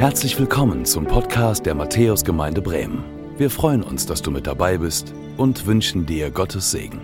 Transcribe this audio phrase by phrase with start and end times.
[0.00, 3.04] Herzlich willkommen zum Podcast der Matthäusgemeinde Bremen.
[3.36, 7.02] Wir freuen uns, dass du mit dabei bist und wünschen dir Gottes Segen.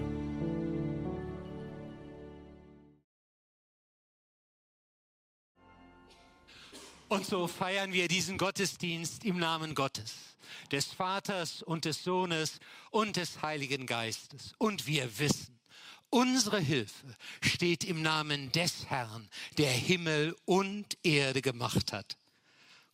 [7.10, 10.14] Und so feiern wir diesen Gottesdienst im Namen Gottes,
[10.72, 12.60] des Vaters und des Sohnes
[12.90, 14.54] und des Heiligen Geistes.
[14.56, 15.60] Und wir wissen,
[16.08, 19.28] unsere Hilfe steht im Namen des Herrn,
[19.58, 22.16] der Himmel und Erde gemacht hat.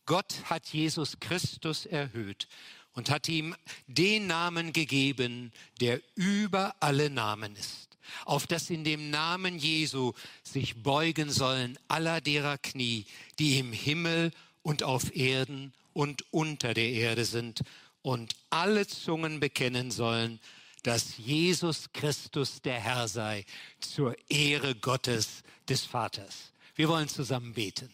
[0.05, 2.47] Gott hat Jesus Christus erhöht
[2.93, 3.55] und hat ihm
[3.87, 10.13] den Namen gegeben, der über alle Namen ist, auf dass in dem Namen Jesu
[10.43, 13.05] sich beugen sollen aller derer Knie,
[13.39, 17.61] die im Himmel und auf Erden und unter der Erde sind,
[18.01, 20.41] und alle Zungen bekennen sollen,
[20.83, 23.45] dass Jesus Christus der Herr sei,
[23.79, 26.51] zur Ehre Gottes des Vaters.
[26.75, 27.89] Wir wollen zusammen beten.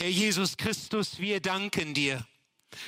[0.00, 2.26] Herr Jesus Christus, wir danken dir,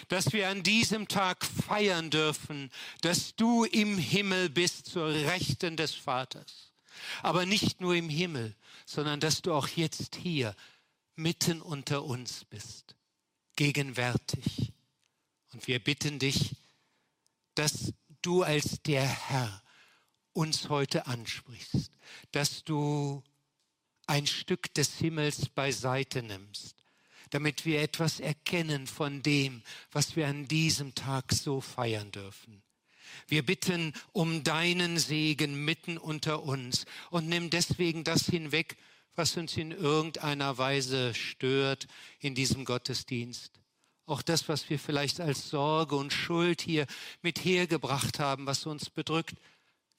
[0.09, 2.71] dass wir an diesem Tag feiern dürfen,
[3.03, 6.73] dass du im Himmel bist zur Rechten des Vaters.
[7.23, 10.57] Aber nicht nur im Himmel, sondern dass du auch jetzt hier
[11.15, 12.97] mitten unter uns bist,
[13.57, 14.73] gegenwärtig.
[15.53, 16.57] Und wir bitten dich,
[17.55, 19.63] dass du als der Herr
[20.33, 21.91] uns heute ansprichst,
[22.31, 23.23] dass du
[24.07, 26.82] ein Stück des Himmels beiseite nimmst
[27.33, 32.63] damit wir etwas erkennen von dem, was wir an diesem Tag so feiern dürfen.
[33.27, 38.77] Wir bitten um deinen Segen mitten unter uns und nimm deswegen das hinweg,
[39.15, 41.87] was uns in irgendeiner Weise stört
[42.21, 43.61] in diesem Gottesdienst.
[44.05, 46.87] Auch das, was wir vielleicht als Sorge und Schuld hier
[47.23, 49.37] mit hergebracht haben, was uns bedrückt.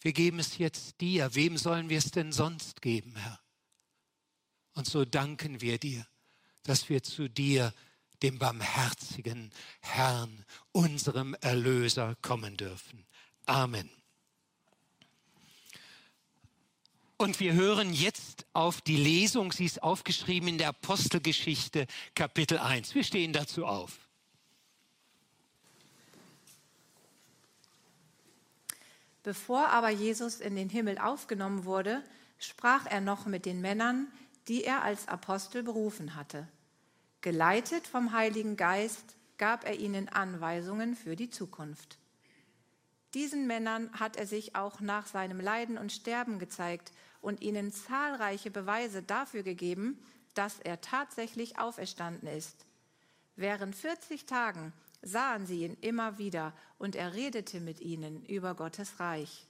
[0.02, 1.34] Wir geben es jetzt dir.
[1.34, 3.40] Wem sollen wir es denn sonst geben, Herr?
[4.76, 6.06] Und so danken wir dir
[6.64, 7.74] dass wir zu dir,
[8.22, 9.52] dem barmherzigen
[9.82, 13.06] Herrn, unserem Erlöser, kommen dürfen.
[13.46, 13.90] Amen.
[17.18, 22.96] Und wir hören jetzt auf die Lesung, sie ist aufgeschrieben in der Apostelgeschichte Kapitel 1.
[22.96, 24.04] Wir stehen dazu auf.
[29.24, 32.04] Bevor aber Jesus in den Himmel aufgenommen wurde,
[32.40, 34.12] sprach er noch mit den Männern,
[34.48, 36.48] die er als Apostel berufen hatte.
[37.22, 41.98] Geleitet vom Heiligen Geist gab er ihnen Anweisungen für die Zukunft.
[43.14, 48.52] Diesen Männern hat er sich auch nach seinem Leiden und Sterben gezeigt und ihnen zahlreiche
[48.52, 50.00] Beweise dafür gegeben,
[50.34, 52.66] dass er tatsächlich auferstanden ist.
[53.36, 59.00] Während 40 Tagen sahen sie ihn immer wieder und er redete mit ihnen über Gottes
[59.00, 59.48] Reich.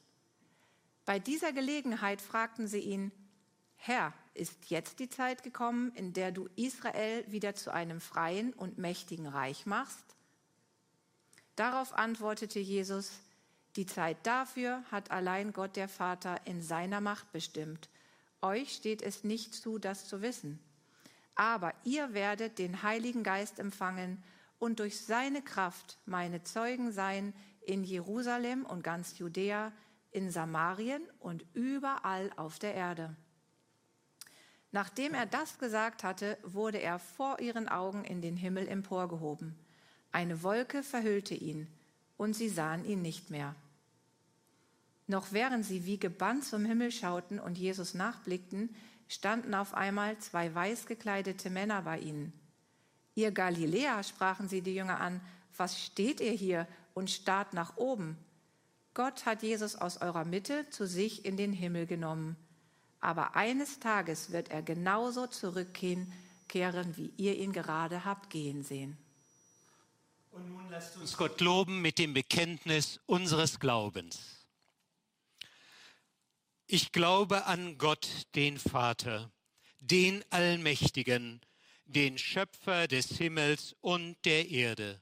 [1.06, 3.12] Bei dieser Gelegenheit fragten sie ihn,
[3.86, 8.78] Herr, ist jetzt die Zeit gekommen, in der du Israel wieder zu einem freien und
[8.78, 10.06] mächtigen Reich machst?
[11.58, 13.12] Darauf antwortete Jesus,
[13.76, 17.90] die Zeit dafür hat allein Gott der Vater in seiner Macht bestimmt.
[18.42, 20.60] Euch steht es nicht zu, das zu wissen.
[21.36, 24.24] Aber ihr werdet den Heiligen Geist empfangen
[24.60, 29.74] und durch seine Kraft meine Zeugen sein in Jerusalem und ganz Judäa,
[30.12, 33.18] in Samarien und überall auf der Erde.
[34.74, 39.56] Nachdem er das gesagt hatte, wurde er vor ihren Augen in den Himmel emporgehoben.
[40.12, 41.68] Eine Wolke verhüllte ihn,
[42.18, 43.56] und sie sahen ihn nicht mehr.
[45.06, 48.76] Noch während sie wie gebannt zum Himmel schauten und Jesus nachblickten,
[49.08, 52.34] standen auf einmal zwei weiß gekleidete Männer bei ihnen.
[53.14, 55.22] Ihr Galiläer, sprachen sie die Jünger an,
[55.56, 58.18] was steht ihr hier und starrt nach oben?
[58.96, 62.38] Gott hat Jesus aus eurer Mitte zu sich in den Himmel genommen
[63.04, 66.08] aber eines Tages wird er genauso zurückkehren,
[66.96, 68.98] wie ihr ihn gerade habt gehen sehen.
[70.32, 74.48] Und nun lasst uns Gott loben mit dem Bekenntnis unseres Glaubens.
[76.66, 79.30] Ich glaube an Gott, den Vater,
[79.80, 81.42] den Allmächtigen,
[81.86, 85.02] den Schöpfer des Himmels und der Erde,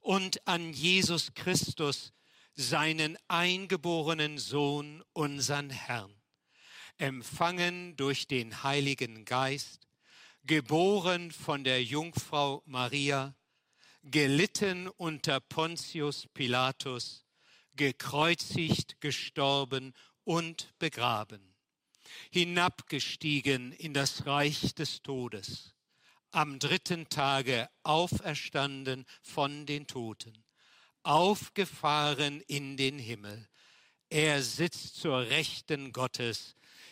[0.00, 2.12] und an Jesus Christus,
[2.54, 6.19] seinen eingeborenen Sohn, unseren Herrn
[7.00, 9.88] empfangen durch den Heiligen Geist,
[10.44, 13.34] geboren von der Jungfrau Maria,
[14.02, 17.24] gelitten unter Pontius Pilatus,
[17.74, 19.94] gekreuzigt, gestorben
[20.24, 21.54] und begraben,
[22.30, 25.74] hinabgestiegen in das Reich des Todes,
[26.32, 30.44] am dritten Tage auferstanden von den Toten,
[31.02, 33.48] aufgefahren in den Himmel.
[34.10, 36.56] Er sitzt zur Rechten Gottes,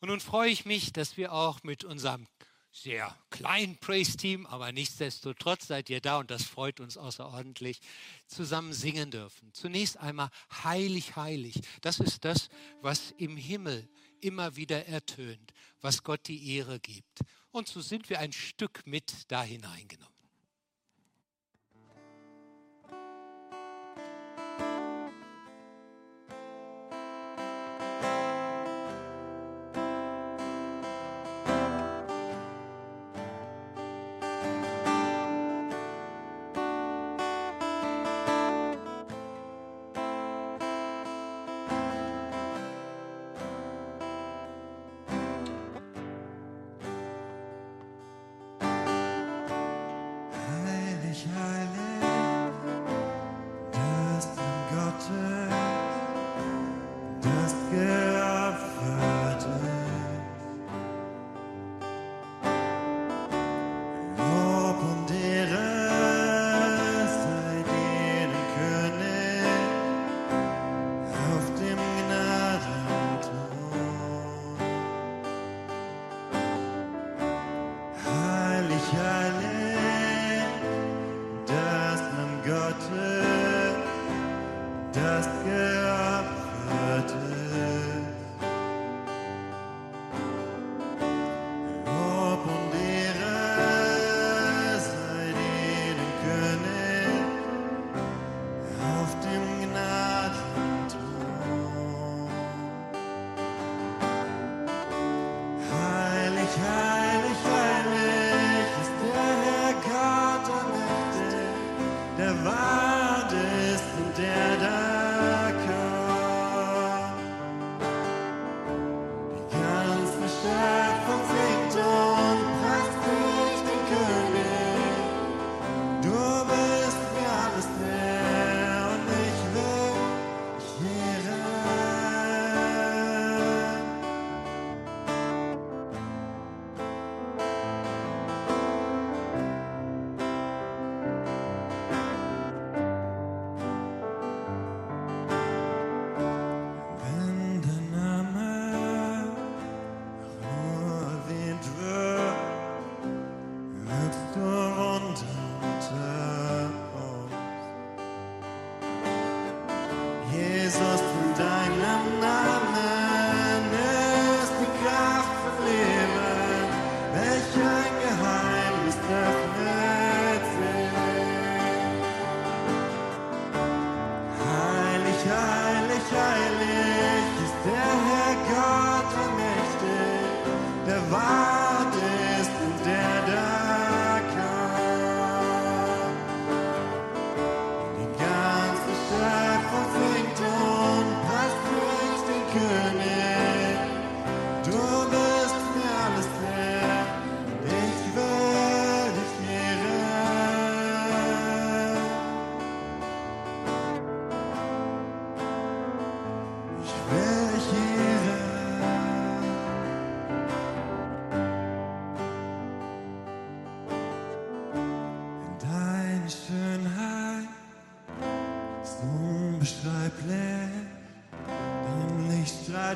[0.00, 2.26] Und nun freue ich mich, dass wir auch mit unserem
[2.70, 7.80] sehr kleinen Praise-Team, aber nichtsdestotrotz seid ihr da und das freut uns außerordentlich,
[8.26, 9.52] zusammen singen dürfen.
[9.52, 10.30] Zunächst einmal
[10.62, 11.60] heilig, heilig.
[11.80, 12.48] Das ist das,
[12.80, 13.88] was im Himmel
[14.20, 17.20] immer wieder ertönt, was Gott die Ehre gibt.
[17.50, 20.17] Und so sind wir ein Stück mit da hineingenommen.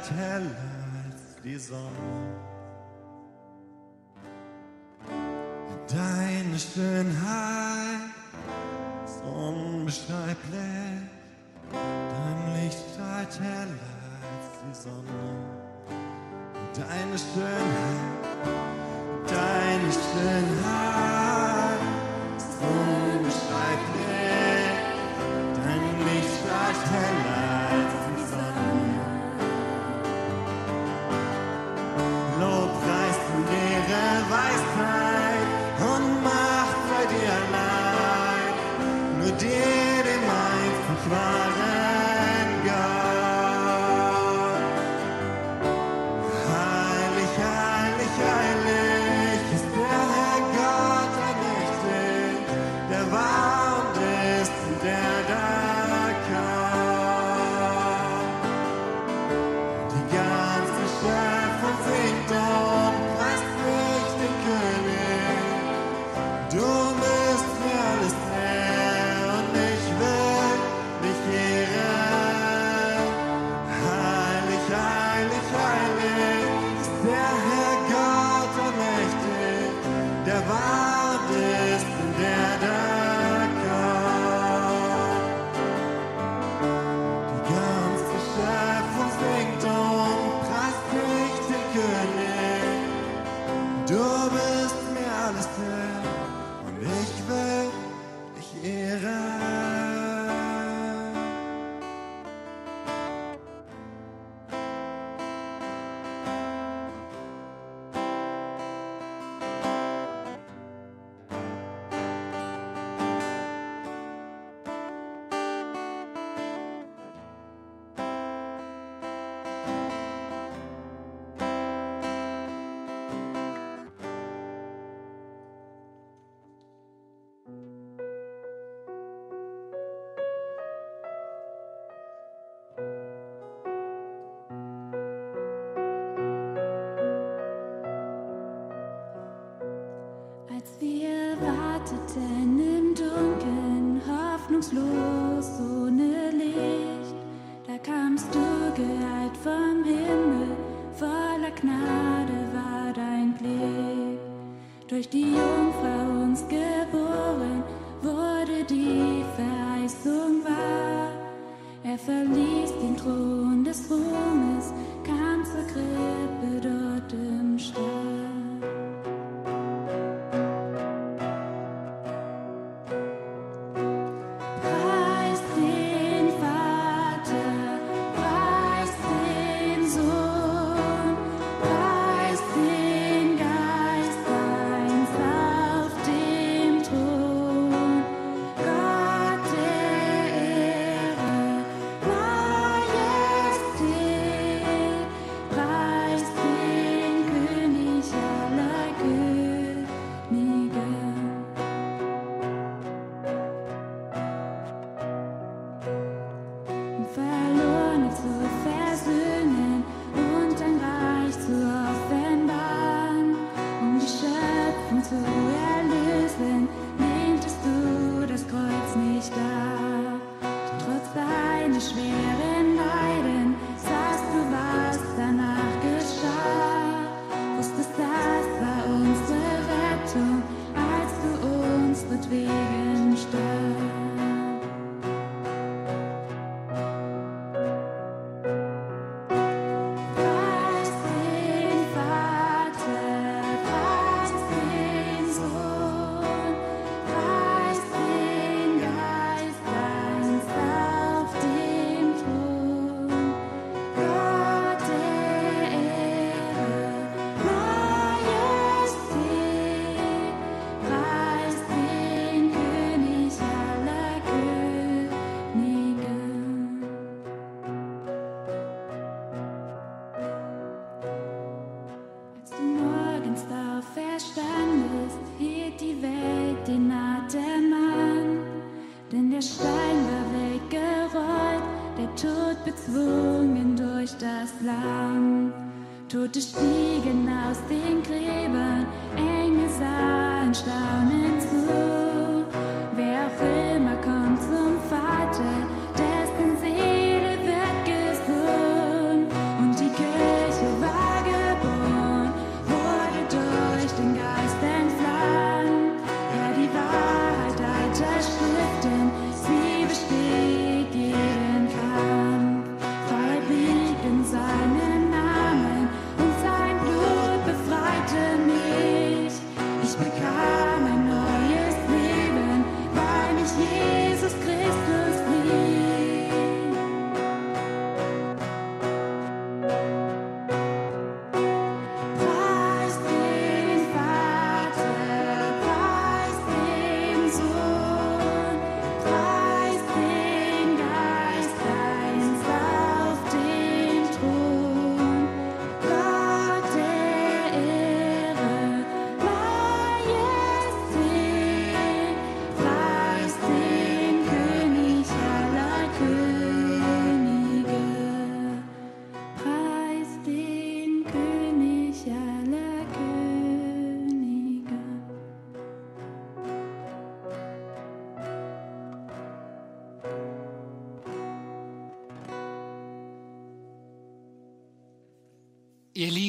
[0.02, 0.56] weit heller
[1.04, 1.90] als die Sonne.
[5.88, 8.10] Deine Schönheit
[9.04, 10.38] ist unbeschreiblich,
[11.70, 13.90] dein Licht strahlt heller
[14.32, 15.22] als die Sonne.
[16.74, 18.22] Deine Schönheit,
[19.28, 21.11] deine Schönheit.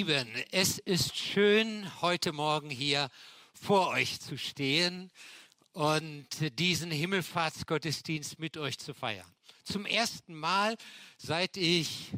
[0.06, 3.10] Lieben, es ist schön, heute Morgen hier
[3.54, 5.10] vor euch zu stehen
[5.72, 6.28] und
[6.60, 9.34] diesen Himmelfahrtsgottesdienst mit euch zu feiern.
[9.64, 10.76] Zum ersten Mal,
[11.16, 12.12] seit ich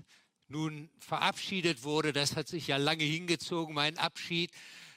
[0.48, 4.50] nun verabschiedet wurde, das hat sich ja lange hingezogen, mein Abschied.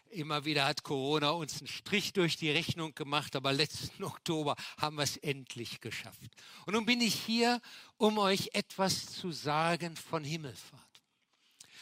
[0.08, 4.96] Immer wieder hat Corona uns einen Strich durch die Rechnung gemacht, aber letzten Oktober haben
[4.96, 6.30] wir es endlich geschafft.
[6.64, 7.60] Und nun bin ich hier,
[7.98, 10.88] um euch etwas zu sagen von Himmelfahrt.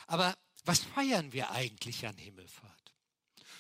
[0.09, 0.37] Aber
[0.67, 2.95] was feiern wir eigentlich an Himmelfahrt?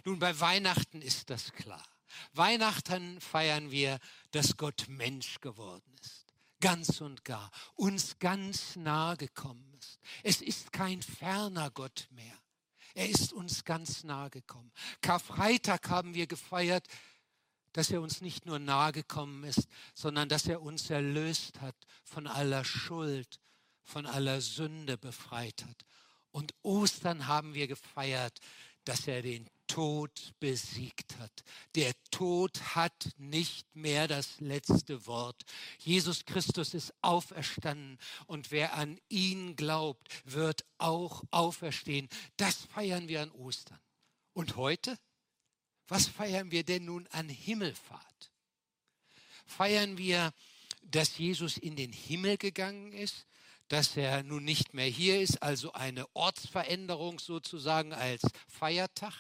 [0.05, 1.85] Nun, bei Weihnachten ist das klar.
[2.33, 3.99] Weihnachten feiern wir,
[4.31, 6.27] dass Gott Mensch geworden ist.
[6.61, 7.51] Ganz und gar.
[7.75, 10.01] Uns ganz nahe gekommen ist.
[10.23, 12.39] Es ist kein ferner Gott mehr.
[12.95, 14.73] Er ist uns ganz nahe gekommen.
[15.03, 16.87] Karfreitag haben wir gefeiert,
[17.73, 22.27] dass er uns nicht nur nahe gekommen ist, sondern dass er uns erlöst hat von
[22.27, 23.39] aller Schuld,
[23.83, 25.85] von aller Sünde befreit hat.
[26.37, 28.43] Und Ostern haben wir gefeiert,
[28.85, 31.33] dass er den Tod besiegt hat.
[31.75, 35.47] Der Tod hat nicht mehr das letzte Wort.
[35.79, 42.07] Jesus Christus ist auferstanden und wer an ihn glaubt, wird auch auferstehen.
[42.37, 43.81] Das feiern wir an Ostern.
[44.35, 44.99] Und heute?
[45.89, 48.31] Was feiern wir denn nun an Himmelfahrt?
[49.47, 50.35] Feiern wir,
[50.83, 53.25] dass Jesus in den Himmel gegangen ist?
[53.69, 59.15] Dass er nun nicht mehr hier ist, also eine Ortsveränderung sozusagen als Feiertag?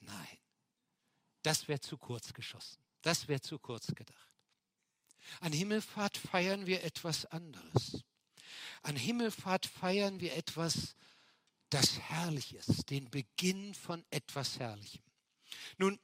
[0.00, 0.38] Nein,
[1.42, 2.82] das wäre zu kurz geschossen.
[3.02, 4.28] Das wäre zu kurz gedacht.
[5.40, 8.04] An Himmelfahrt feiern wir etwas anderes.
[8.82, 10.94] An Himmelfahrt feiern wir etwas,
[11.70, 15.02] das herrlich ist, den Beginn von etwas Herrlichem.
[15.78, 15.98] Nun,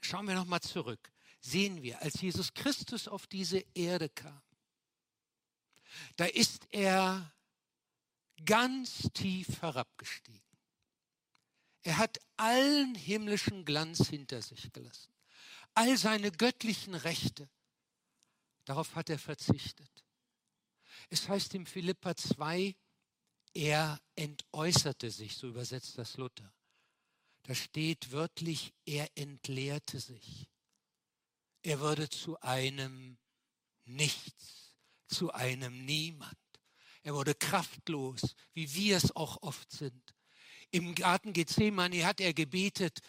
[0.00, 1.10] schauen wir nochmal zurück.
[1.40, 4.42] Sehen wir, als Jesus Christus auf diese Erde kam,
[6.16, 7.32] da ist er
[8.44, 10.40] ganz tief herabgestiegen.
[11.82, 15.12] Er hat allen himmlischen Glanz hinter sich gelassen.
[15.74, 17.48] All seine göttlichen Rechte,
[18.64, 19.90] darauf hat er verzichtet.
[21.08, 22.74] Es heißt im Philippa 2,
[23.54, 26.52] er entäußerte sich, so übersetzt das Luther.
[27.44, 30.48] Da steht wörtlich, er entleerte sich.
[31.62, 33.18] Er wurde zu einem
[33.84, 34.69] Nichts,
[35.10, 36.36] zu einem Niemand.
[37.02, 40.14] Er wurde kraftlos, wie wir es auch oft sind.
[40.70, 43.00] Im Garten Gethsemane hat er gebetet,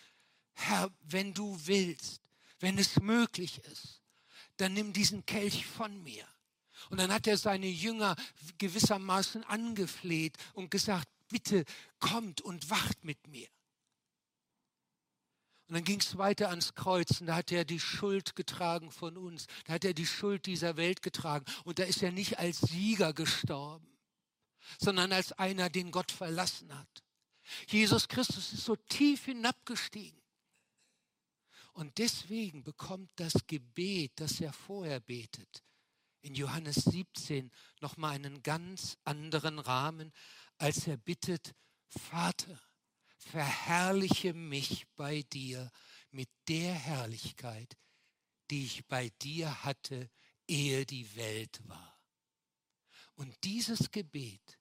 [0.53, 2.21] Herr, wenn du willst,
[2.59, 4.01] wenn es möglich ist,
[4.57, 6.25] dann nimm diesen Kelch von mir.
[6.89, 8.15] Und dann hat er seine Jünger
[8.57, 11.65] gewissermaßen angefleht und gesagt, bitte
[11.99, 13.47] kommt und wacht mit mir.
[15.71, 19.15] Und dann ging es weiter ans Kreuz und da hat er die Schuld getragen von
[19.15, 19.47] uns.
[19.63, 21.45] Da hat er die Schuld dieser Welt getragen.
[21.63, 23.87] Und da ist er nicht als Sieger gestorben,
[24.79, 27.05] sondern als einer, den Gott verlassen hat.
[27.69, 30.21] Jesus Christus ist so tief hinabgestiegen.
[31.71, 35.63] Und deswegen bekommt das Gebet, das er vorher betet,
[36.19, 40.11] in Johannes 17 nochmal einen ganz anderen Rahmen,
[40.57, 41.55] als er bittet,
[41.87, 42.59] Vater,
[43.23, 45.71] verherrliche mich bei dir
[46.11, 47.77] mit der Herrlichkeit,
[48.49, 50.09] die ich bei dir hatte,
[50.47, 51.97] ehe die Welt war.
[53.15, 54.59] Und dieses Gebet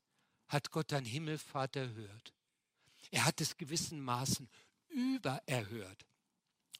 [0.48, 2.34] hat Gott an Himmelfahrt erhört.
[3.10, 4.48] Er hat es gewissen Maßen
[4.88, 6.06] übererhört.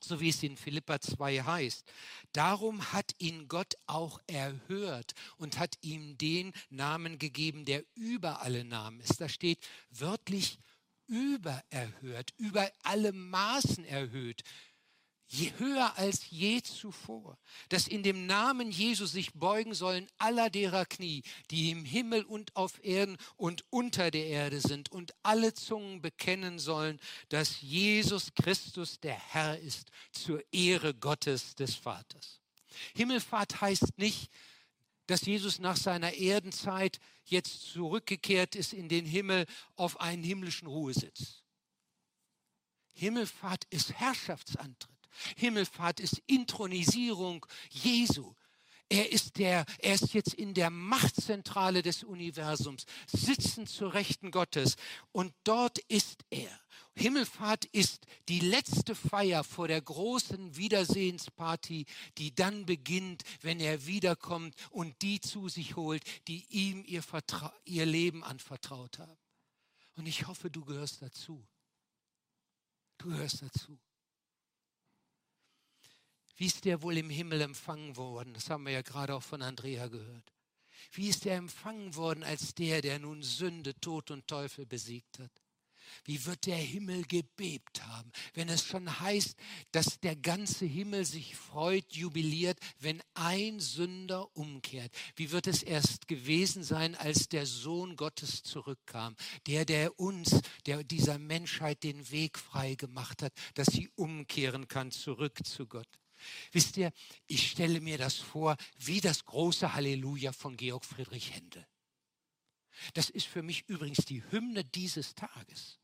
[0.03, 1.85] So wie es in Philippa 2 heißt.
[2.33, 8.65] Darum hat ihn Gott auch erhört und hat ihm den Namen gegeben, der über alle
[8.65, 9.21] Namen ist.
[9.21, 10.59] Da steht wörtlich
[11.11, 14.43] übererhört, über alle Maßen erhöht
[15.31, 20.87] je höher als je zuvor, dass in dem Namen Jesus sich beugen sollen aller derer
[20.87, 26.03] Knie, die im Himmel und auf Erden und unter der Erde sind, und alle Zungen
[26.03, 32.41] bekennen sollen, dass Jesus Christus der Herr ist, zur Ehre Gottes des Vaters.
[32.95, 34.31] Himmelfahrt heißt nicht,
[35.11, 41.43] dass Jesus nach seiner Erdenzeit jetzt zurückgekehrt ist in den Himmel auf einen himmlischen Ruhesitz.
[42.95, 44.97] Himmelfahrt ist Herrschaftsantritt.
[45.37, 48.35] Himmelfahrt ist Intronisierung Jesu.
[48.89, 54.77] Er ist der, er ist jetzt in der Machtzentrale des Universums, sitzen zur Rechten Gottes
[55.13, 56.61] und dort ist er.
[56.97, 61.87] Himmelfahrt ist die letzte Feier vor der großen Wiedersehensparty,
[62.19, 67.55] die dann beginnt, wenn er wiederkommt und die zu sich holt, die ihm ihr, Vertra
[67.65, 69.19] ihr Leben anvertraut haben.
[69.97, 71.47] Und ich hoffe, du gehörst dazu.
[72.99, 73.79] Du gehörst dazu.
[76.37, 78.35] Wie ist der wohl im Himmel empfangen worden?
[78.35, 80.33] Das haben wir ja gerade auch von Andrea gehört.
[80.93, 85.31] Wie ist er empfangen worden als der, der nun Sünde, Tod und Teufel besiegt hat?
[86.05, 89.37] Wie wird der Himmel gebebt haben, wenn es schon heißt,
[89.73, 94.93] dass der ganze Himmel sich freut, jubiliert, wenn ein Sünder umkehrt.
[95.17, 100.85] Wie wird es erst gewesen sein, als der Sohn Gottes zurückkam, der, der uns, der
[100.85, 105.89] dieser Menschheit den Weg frei gemacht hat, dass sie umkehren kann zurück zu Gott.
[106.53, 106.93] Wisst ihr,
[107.27, 111.67] ich stelle mir das vor wie das große Halleluja von Georg Friedrich Händel.
[112.95, 115.79] Das ist für mich übrigens die Hymne dieses Tages.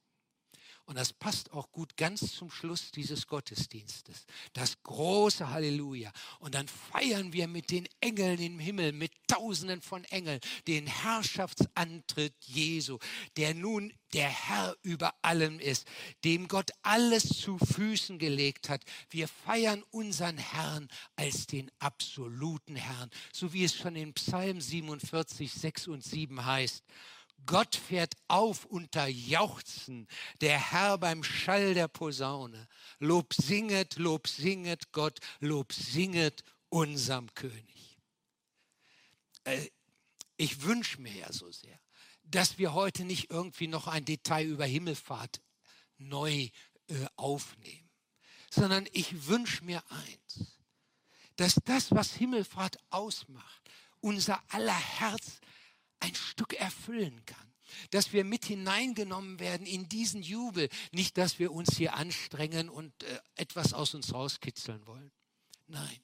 [0.87, 4.25] Und das passt auch gut ganz zum Schluss dieses Gottesdienstes.
[4.53, 6.13] Das große Halleluja.
[6.39, 12.37] Und dann feiern wir mit den Engeln im Himmel, mit Tausenden von Engeln, den Herrschaftsantritt
[12.45, 12.99] Jesu,
[13.37, 15.89] der nun der Herr über allem ist,
[16.25, 18.85] dem Gott alles zu Füßen gelegt hat.
[19.11, 25.53] Wir feiern unseren Herrn als den absoluten Herrn, so wie es schon in Psalm 47,
[25.53, 26.85] 6 und 7 heißt.
[27.45, 30.09] Gott fährt auf unter Jauchzen,
[30.41, 32.67] der Herr beim Schall der Posaune.
[32.99, 37.99] Lob singet, Lob singet Gott, Lob singet unserem König.
[39.45, 39.69] Äh,
[40.37, 41.79] ich wünsche mir ja so sehr,
[42.25, 45.41] dass wir heute nicht irgendwie noch ein Detail über Himmelfahrt
[45.99, 46.51] neu
[46.89, 47.91] äh, aufnehmen,
[48.51, 50.59] sondern ich wünsche mir eins,
[51.37, 53.63] dass das, was Himmelfahrt ausmacht,
[54.01, 55.41] unser aller Herz
[56.07, 57.53] ein Stück erfüllen kann.
[57.91, 60.69] Dass wir mit hineingenommen werden in diesen Jubel.
[60.93, 65.11] Nicht, dass wir uns hier anstrengen und äh, etwas aus uns rauskitzeln wollen.
[65.67, 65.99] Nein.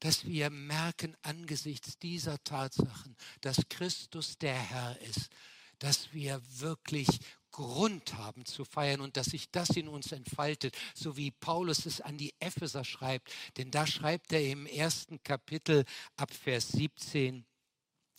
[0.00, 5.30] Dass wir merken angesichts dieser Tatsachen, dass Christus der Herr ist,
[5.78, 7.08] dass wir wirklich
[7.56, 12.02] Grund haben zu feiern und dass sich das in uns entfaltet, so wie Paulus es
[12.02, 13.32] an die Epheser schreibt.
[13.56, 17.46] Denn da schreibt er im ersten Kapitel ab Vers 17,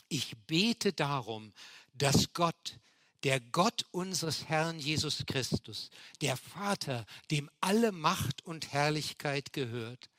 [0.10, 1.54] ich bete darum,
[1.94, 2.80] dass Gott,
[3.24, 5.90] der Gott unseres Herrn Jesus Christus,
[6.22, 10.10] der Vater, dem alle Macht und Herrlichkeit gehört,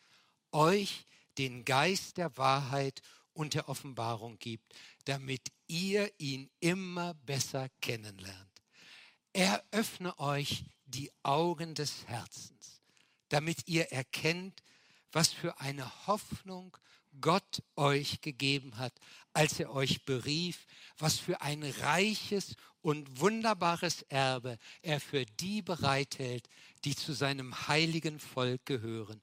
[0.53, 1.07] euch
[1.39, 3.01] den Geist der Wahrheit
[3.33, 4.75] und der Offenbarung gibt,
[5.05, 8.63] damit ihr ihn immer besser kennenlernt.
[9.33, 12.83] Er öffne euch die Augen des Herzens,
[13.29, 14.63] damit ihr erkennt,
[15.13, 16.77] was für eine Hoffnung
[17.21, 18.93] Gott euch gegeben hat,
[19.33, 20.67] als er euch berief,
[20.99, 26.49] was für ein reiches und wunderbares Erbe er für die bereithält,
[26.85, 29.21] die zu seinem heiligen Volk gehören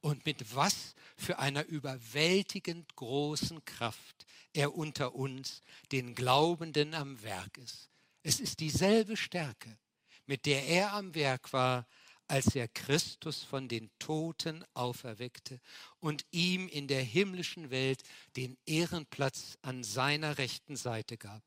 [0.00, 7.56] und mit was für einer überwältigend großen Kraft er unter uns, den Glaubenden, am Werk
[7.58, 7.88] ist.
[8.22, 9.78] Es ist dieselbe Stärke,
[10.26, 11.86] mit der er am Werk war,
[12.32, 15.60] als er Christus von den Toten auferweckte
[16.00, 18.02] und ihm in der himmlischen Welt
[18.36, 21.42] den Ehrenplatz an seiner rechten Seite gab.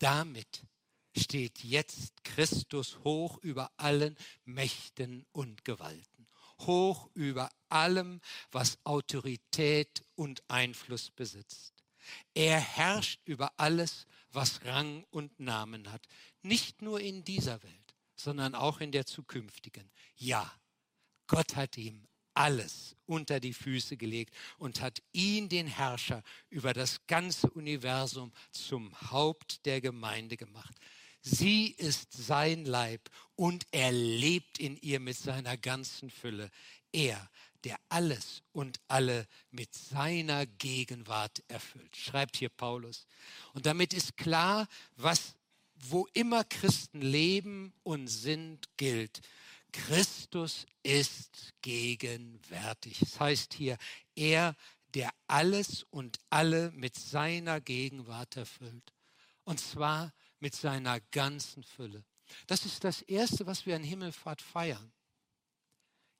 [0.00, 0.64] Damit
[1.16, 6.26] steht jetzt Christus hoch über allen Mächten und Gewalten,
[6.62, 11.84] hoch über allem, was Autorität und Einfluss besitzt.
[12.34, 16.08] Er herrscht über alles, was Rang und Namen hat,
[16.42, 17.83] nicht nur in dieser Welt
[18.24, 19.90] sondern auch in der zukünftigen.
[20.16, 20.50] Ja,
[21.26, 27.06] Gott hat ihm alles unter die Füße gelegt und hat ihn, den Herrscher über das
[27.06, 30.74] ganze Universum, zum Haupt der Gemeinde gemacht.
[31.20, 36.50] Sie ist sein Leib und er lebt in ihr mit seiner ganzen Fülle.
[36.92, 37.30] Er,
[37.62, 43.06] der alles und alle mit seiner Gegenwart erfüllt, schreibt hier Paulus.
[43.54, 45.34] Und damit ist klar, was
[45.90, 49.20] wo immer Christen leben und sind, gilt.
[49.72, 52.98] Christus ist gegenwärtig.
[53.00, 53.76] Das heißt hier,
[54.14, 54.54] er,
[54.94, 58.92] der alles und alle mit seiner Gegenwart erfüllt.
[59.44, 62.04] Und zwar mit seiner ganzen Fülle.
[62.46, 64.92] Das ist das Erste, was wir an Himmelfahrt feiern.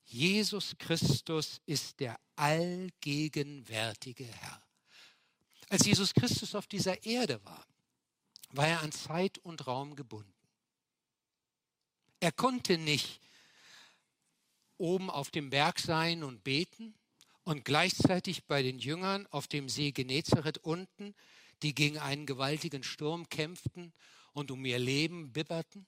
[0.07, 4.62] Jesus Christus ist der allgegenwärtige Herr.
[5.70, 7.66] Als Jesus Christus auf dieser Erde war,
[8.57, 10.33] war er an Zeit und Raum gebunden.
[12.21, 13.21] Er konnte nicht
[14.79, 16.95] oben auf dem Berg sein und beten
[17.43, 21.14] und gleichzeitig bei den Jüngern auf dem See Genezareth unten,
[21.62, 23.93] die gegen einen gewaltigen Sturm kämpften
[24.33, 25.87] und um ihr Leben bibberten.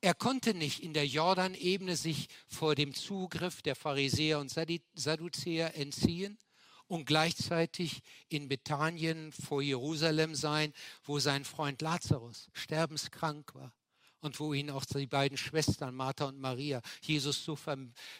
[0.00, 4.50] Er konnte nicht in der Jordanebene sich vor dem Zugriff der Pharisäer und
[4.94, 6.38] Sadduzäer entziehen
[6.88, 10.72] und gleichzeitig in Bethanien vor Jerusalem sein,
[11.04, 13.72] wo sein Freund Lazarus sterbenskrank war
[14.20, 17.56] und wo ihn auch die beiden Schwestern Martha und Maria Jesus so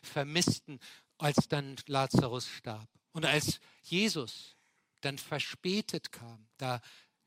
[0.02, 0.78] vermissten,
[1.16, 2.88] als dann Lazarus starb.
[3.12, 4.56] Und als Jesus
[5.00, 6.80] dann verspätet kam, da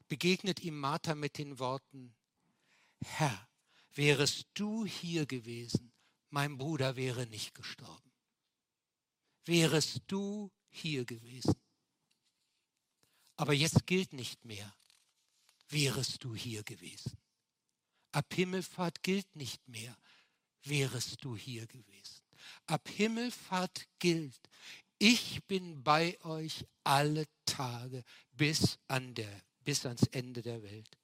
[0.08, 2.14] begegnet ihm Martha mit den Worten,
[3.04, 3.48] Herr,
[3.94, 5.92] wärest du hier gewesen,
[6.30, 8.12] mein Bruder wäre nicht gestorben.
[9.46, 11.56] Wärest du hier gewesen.
[13.36, 14.74] Aber jetzt gilt nicht mehr,
[15.70, 17.18] wärest du hier gewesen.
[18.12, 19.98] Ab Himmelfahrt gilt nicht mehr,
[20.64, 22.22] wärest du hier gewesen.
[22.68, 24.40] Ab Himmelfahrt gilt,
[24.98, 28.04] ich bin bei euch alle Tage
[28.34, 31.01] bis, an der, bis ans Ende der Welt.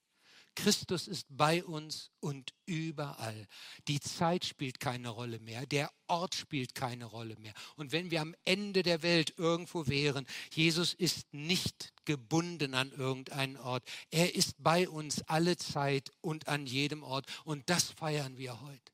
[0.58, 3.48] Christus ist bei uns und überall.
[3.88, 7.54] Die Zeit spielt keine Rolle mehr, der Ort spielt keine Rolle mehr.
[7.76, 13.58] Und wenn wir am Ende der Welt irgendwo wären, Jesus ist nicht gebunden an irgendeinen
[13.58, 13.84] Ort.
[14.10, 17.28] Er ist bei uns alle Zeit und an jedem Ort.
[17.43, 18.91] Und das feiern wir heute.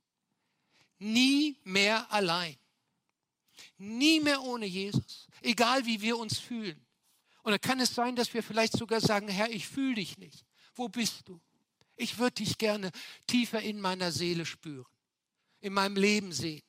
[1.00, 2.58] Nie mehr allein.
[3.78, 5.28] Nie mehr ohne Jesus.
[5.42, 6.86] Egal wie wir uns fühlen.
[7.44, 10.46] Und da kann es sein, dass wir vielleicht sogar sagen, Herr, ich fühle dich nicht.
[10.76, 11.40] Wo bist du?
[11.96, 12.92] Ich würde dich gerne
[13.28, 14.92] tiefer in meiner Seele spüren,
[15.62, 16.64] in meinem Leben sehen.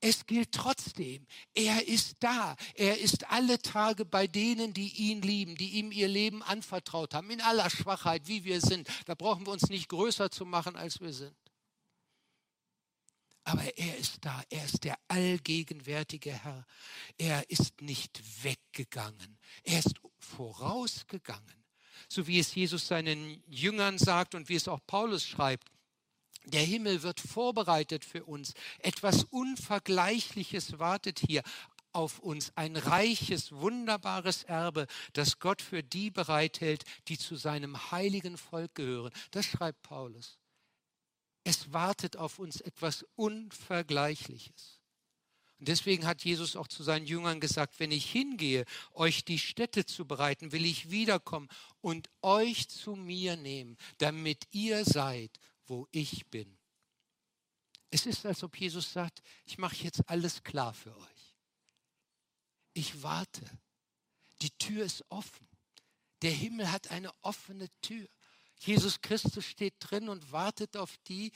[0.00, 2.56] Es gilt trotzdem, er ist da.
[2.74, 7.30] Er ist alle Tage bei denen, die ihn lieben, die ihm ihr Leben anvertraut haben,
[7.30, 8.88] in aller Schwachheit, wie wir sind.
[9.06, 11.36] Da brauchen wir uns nicht größer zu machen, als wir sind.
[13.42, 16.66] Aber er ist da, er ist der allgegenwärtige Herr.
[17.16, 21.57] Er ist nicht weggegangen, er ist vorausgegangen
[22.08, 25.68] so wie es Jesus seinen Jüngern sagt und wie es auch Paulus schreibt.
[26.46, 28.54] Der Himmel wird vorbereitet für uns.
[28.78, 31.42] Etwas Unvergleichliches wartet hier
[31.92, 32.52] auf uns.
[32.56, 39.12] Ein reiches, wunderbares Erbe, das Gott für die bereithält, die zu seinem heiligen Volk gehören.
[39.30, 40.38] Das schreibt Paulus.
[41.44, 44.77] Es wartet auf uns etwas Unvergleichliches.
[45.58, 49.84] Und deswegen hat Jesus auch zu seinen Jüngern gesagt, wenn ich hingehe, euch die Städte
[49.84, 51.48] zu bereiten, will ich wiederkommen
[51.80, 56.56] und euch zu mir nehmen, damit ihr seid, wo ich bin.
[57.90, 61.36] Es ist, als ob Jesus sagt, ich mache jetzt alles klar für euch.
[62.74, 63.44] Ich warte.
[64.42, 65.48] Die Tür ist offen.
[66.22, 68.06] Der Himmel hat eine offene Tür.
[68.60, 71.32] Jesus Christus steht drin und wartet auf die,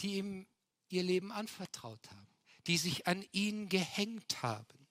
[0.00, 0.46] die ihm
[0.88, 2.27] ihr Leben anvertraut haben
[2.68, 4.86] die sich an ihn gehängt haben.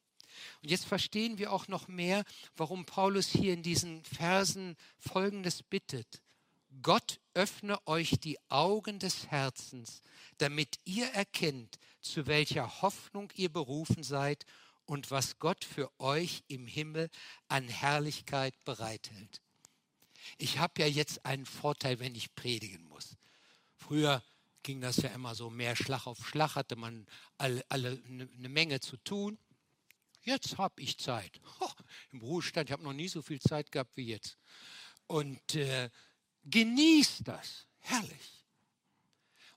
[0.62, 2.24] Und jetzt verstehen wir auch noch mehr,
[2.56, 6.22] warum Paulus hier in diesen Versen Folgendes bittet.
[6.82, 10.02] Gott öffne euch die Augen des Herzens,
[10.38, 14.46] damit ihr erkennt, zu welcher Hoffnung ihr berufen seid
[14.86, 17.10] und was Gott für euch im Himmel
[17.48, 19.42] an Herrlichkeit bereithält.
[20.38, 23.16] Ich habe ja jetzt einen Vorteil, wenn ich predigen muss.
[23.76, 24.24] Früher
[24.68, 28.50] ging das ja immer so mehr Schlag auf Schlag, hatte man alle, alle eine ne
[28.50, 29.40] Menge zu tun.
[30.24, 31.40] Jetzt habe ich Zeit.
[31.62, 31.70] Ho,
[32.12, 34.38] Im Ruhestand, ich habe noch nie so viel Zeit gehabt wie jetzt.
[35.08, 35.90] Und äh,
[36.44, 37.66] genießt das.
[37.80, 38.46] Herrlich.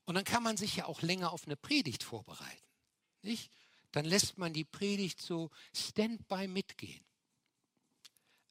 [0.05, 2.63] Und dann kann man sich ja auch länger auf eine Predigt vorbereiten.
[3.23, 3.51] Nicht?
[3.91, 7.05] Dann lässt man die Predigt so standby mitgehen.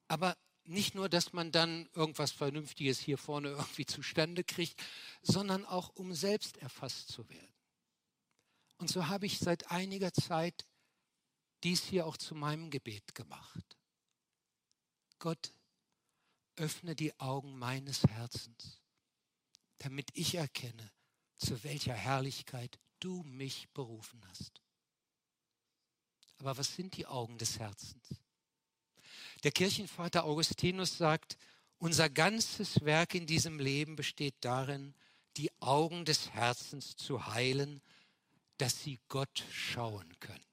[0.10, 0.36] Aber
[0.70, 4.82] nicht nur, dass man dann irgendwas Vernünftiges hier vorne irgendwie zustande kriegt,
[5.22, 7.54] sondern auch um selbst erfasst zu werden.
[8.78, 10.66] Und so habe ich seit einiger Zeit
[11.64, 13.78] dies hier auch zu meinem Gebet gemacht.
[15.18, 15.54] Gott,
[16.56, 18.80] öffne die Augen meines Herzens,
[19.80, 20.92] damit ich erkenne,
[21.36, 24.62] zu welcher Herrlichkeit du mich berufen hast.
[26.38, 28.22] Aber was sind die Augen des Herzens?
[29.44, 31.38] Der Kirchenvater Augustinus sagt,
[31.78, 34.94] unser ganzes Werk in diesem Leben besteht darin,
[35.38, 37.82] die Augen des Herzens zu heilen,
[38.58, 40.44] dass sie Gott schauen können.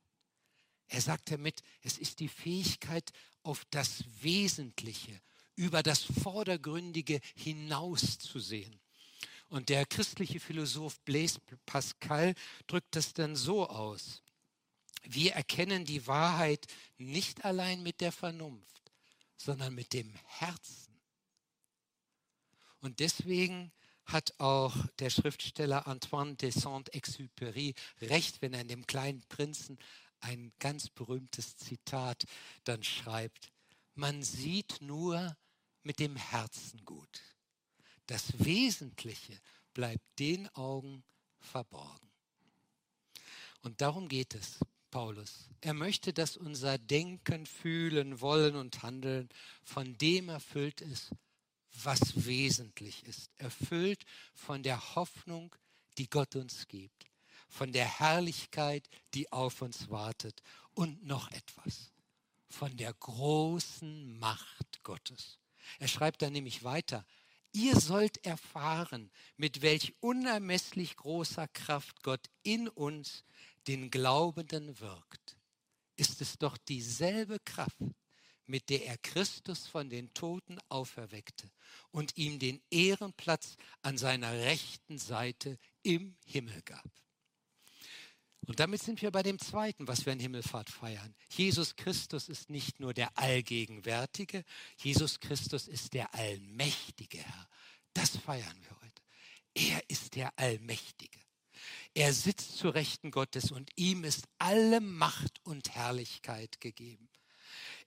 [0.89, 5.21] Er sagt damit, es ist die Fähigkeit, auf das Wesentliche,
[5.57, 8.79] über das Vordergründige hinauszusehen.
[9.49, 12.35] Und der christliche Philosoph Blaise Pascal
[12.67, 14.23] drückt das dann so aus.
[15.05, 16.67] Wir erkennen die Wahrheit
[16.99, 18.93] nicht allein mit der Vernunft,
[19.37, 21.01] sondern mit dem Herzen.
[22.81, 23.73] Und deswegen
[24.05, 29.79] hat auch der Schriftsteller Antoine de Saint-Exupéry recht, wenn er in dem kleinen Prinzen
[30.21, 32.25] ein ganz berühmtes Zitat
[32.65, 33.51] dann schreibt.
[33.95, 35.37] Man sieht nur
[35.83, 37.23] mit dem Herzen gut.
[38.07, 39.41] Das Wesentliche
[39.75, 41.05] bleibt den Augen
[41.41, 42.11] verborgen.
[43.63, 44.59] Und darum geht es
[44.97, 45.51] Paulus.
[45.61, 49.29] Er möchte, dass unser Denken, Fühlen, Wollen und Handeln
[49.63, 51.11] von dem erfüllt ist,
[51.83, 53.31] was wesentlich ist.
[53.37, 55.55] Erfüllt von der Hoffnung,
[55.99, 57.05] die Gott uns gibt,
[57.47, 61.93] von der Herrlichkeit, die auf uns wartet und noch etwas,
[62.49, 65.39] von der großen Macht Gottes.
[65.79, 67.05] Er schreibt dann nämlich weiter,
[67.53, 73.25] Ihr sollt erfahren, mit welch unermesslich großer Kraft Gott in uns,
[73.69, 75.37] den Glaubenden, wirkt.
[75.97, 77.77] Ist es doch dieselbe Kraft,
[78.47, 81.51] mit der er Christus von den Toten auferweckte
[81.91, 86.89] und ihm den Ehrenplatz an seiner rechten Seite im Himmel gab.
[88.47, 91.17] Und damit sind wir bei dem zweiten, was wir in Himmelfahrt feiern.
[91.31, 94.45] Jesus Christus ist nicht nur der Allgegenwärtige,
[94.77, 97.49] Jesus Christus ist der allmächtige Herr.
[97.93, 99.03] Das feiern wir heute.
[99.55, 101.26] Er ist der Allmächtige.
[101.97, 107.09] Er sitzt zu Rechten Gottes und ihm ist alle Macht und Herrlichkeit gegeben.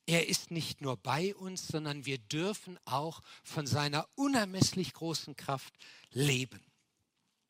[0.07, 5.75] Er ist nicht nur bei uns, sondern wir dürfen auch von seiner unermesslich großen Kraft
[6.09, 6.59] leben.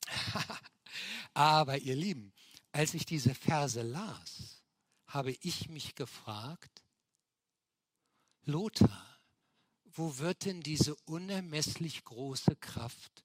[1.32, 2.30] Aber ihr Lieben,
[2.72, 4.62] als ich diese Verse las,
[5.06, 6.84] habe ich mich gefragt,
[8.42, 9.18] Lothar,
[9.84, 13.24] wo wird denn diese unermesslich große Kraft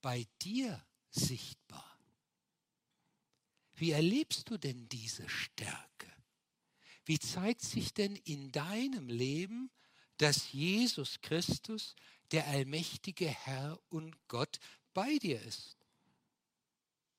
[0.00, 1.89] bei dir sichtbar?
[3.80, 6.12] Wie erlebst du denn diese Stärke?
[7.06, 9.70] Wie zeigt sich denn in deinem Leben,
[10.18, 11.96] dass Jesus Christus,
[12.30, 14.60] der allmächtige Herr und Gott,
[14.92, 15.78] bei dir ist?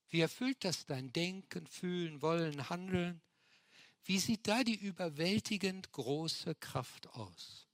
[0.10, 3.24] Wie erfüllt das dein Denken, Fühlen, Wollen, Handeln?
[4.04, 7.68] Wie sieht da die überwältigend große Kraft aus?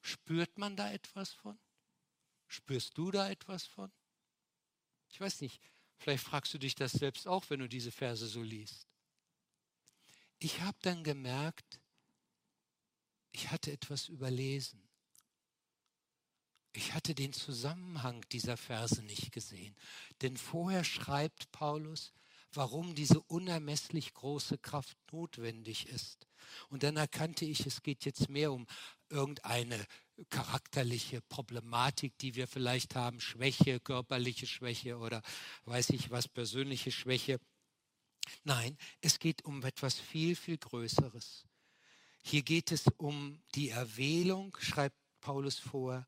[0.00, 1.56] Spürt man da etwas von?
[2.48, 3.92] Spürst du da etwas von?
[5.10, 5.60] Ich weiß nicht,
[5.98, 8.86] vielleicht fragst du dich das selbst auch, wenn du diese Verse so liest.
[10.38, 11.80] Ich habe dann gemerkt,
[13.32, 14.82] ich hatte etwas überlesen.
[16.72, 19.74] Ich hatte den Zusammenhang dieser Verse nicht gesehen.
[20.20, 22.12] Denn vorher schreibt Paulus,
[22.52, 26.26] warum diese unermesslich große Kraft notwendig ist.
[26.68, 28.66] Und dann erkannte ich, es geht jetzt mehr um
[29.08, 29.86] irgendeine
[30.30, 35.22] charakterliche Problematik, die wir vielleicht haben, Schwäche, körperliche Schwäche oder
[35.64, 37.38] weiß ich was, persönliche Schwäche.
[38.44, 41.46] Nein, es geht um etwas viel, viel Größeres.
[42.22, 46.06] Hier geht es um die Erwählung, schreibt Paulus vor,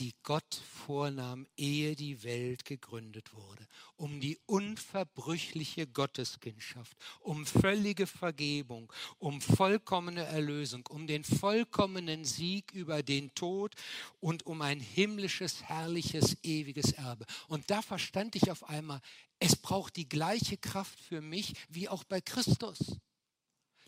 [0.00, 8.90] die Gott vornahm, ehe die Welt gegründet wurde, um die unverbrüchliche Gotteskindschaft, um völlige Vergebung,
[9.18, 13.74] um vollkommene Erlösung, um den vollkommenen Sieg über den Tod
[14.20, 17.26] und um ein himmlisches, herrliches, ewiges Erbe.
[17.48, 19.02] Und da verstand ich auf einmal,
[19.38, 22.96] es braucht die gleiche Kraft für mich wie auch bei Christus.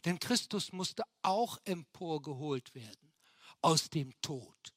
[0.05, 3.14] Denn Christus musste auch emporgeholt werden
[3.62, 4.75] aus dem Tod.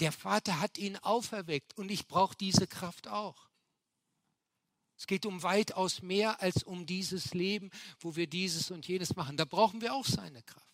[0.00, 3.50] Der Vater hat ihn auferweckt und ich brauche diese Kraft auch.
[4.96, 9.36] Es geht um weitaus mehr als um dieses Leben, wo wir dieses und jenes machen.
[9.36, 10.70] Da brauchen wir auch seine Kraft.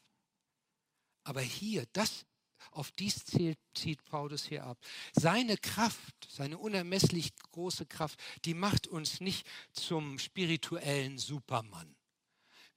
[1.23, 2.25] Aber hier, das,
[2.71, 4.79] auf dies zählt, zieht Paulus hier ab.
[5.13, 11.96] Seine Kraft, seine unermesslich große Kraft, die macht uns nicht zum spirituellen Supermann.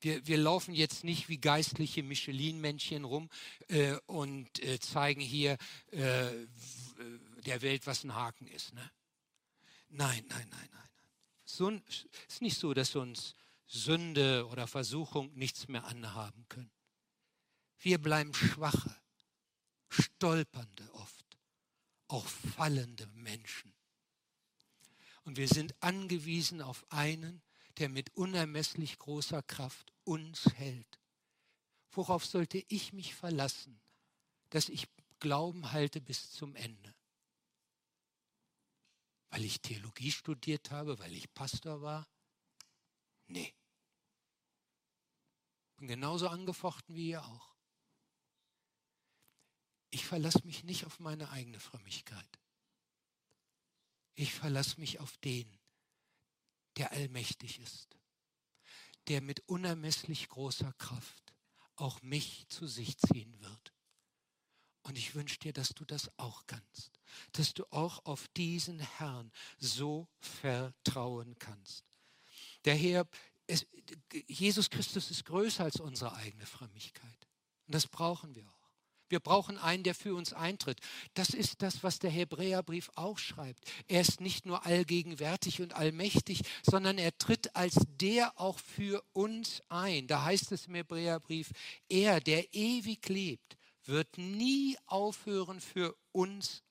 [0.02, 3.30] Wir, wir laufen jetzt nicht wie geistliche Michelin-Männchen rum
[3.68, 5.58] äh, und äh, zeigen hier
[5.92, 6.30] äh,
[7.46, 8.74] der Welt, was ein Haken ist.
[8.74, 8.92] Ne?
[9.90, 10.90] Nein, nein, nein, nein.
[11.46, 13.36] So, es ist nicht so, dass uns
[13.66, 16.72] Sünde oder Versuchung nichts mehr anhaben können.
[17.80, 18.96] Wir bleiben schwache,
[19.90, 21.26] stolpernde oft,
[22.08, 23.74] auch fallende Menschen.
[25.24, 27.42] Und wir sind angewiesen auf einen,
[27.80, 31.00] der mit unermesslich großer Kraft uns hält.
[31.92, 33.82] Worauf sollte ich mich verlassen,
[34.50, 34.88] dass ich
[35.20, 36.96] Glauben halte bis zum Ende?
[39.30, 42.08] Weil ich Theologie studiert habe, weil ich Pastor war?
[43.28, 43.54] Nee.
[45.78, 47.56] Bin genauso angefochten wie ihr auch.
[49.92, 52.40] Ich verlasse mich nicht auf meine eigene Frömmigkeit.
[54.16, 55.59] Ich verlasse mich auf den,
[56.80, 57.98] der allmächtig ist,
[59.08, 61.34] der mit unermesslich großer Kraft
[61.76, 63.74] auch mich zu sich ziehen wird.
[64.84, 67.00] Und ich wünsche dir, dass du das auch kannst,
[67.34, 71.84] dass du auch auf diesen Herrn so vertrauen kannst.
[72.64, 73.08] Der Herr,
[73.46, 73.68] es,
[74.28, 77.28] Jesus Christus ist größer als unsere eigene Frömmigkeit.
[77.68, 78.59] Und das brauchen wir auch.
[79.10, 80.80] Wir brauchen einen, der für uns eintritt.
[81.14, 83.60] Das ist das, was der Hebräerbrief auch schreibt.
[83.88, 89.62] Er ist nicht nur allgegenwärtig und allmächtig, sondern er tritt als der auch für uns
[89.70, 90.08] ein.
[90.08, 91.52] Da heißt es im Hebräerbrief,
[91.90, 96.64] er, der ewig lebt, wird nie aufhören für uns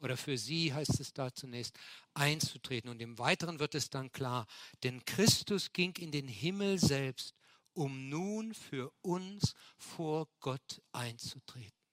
[0.00, 1.78] oder für sie heißt es da zunächst
[2.14, 2.90] einzutreten.
[2.90, 4.46] Und im Weiteren wird es dann klar,
[4.82, 7.34] denn Christus ging in den Himmel selbst,
[7.72, 11.85] um nun für uns vor Gott einzutreten.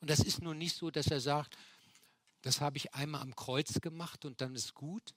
[0.00, 1.56] Und das ist nun nicht so, dass er sagt,
[2.42, 5.14] das habe ich einmal am Kreuz gemacht und dann ist gut.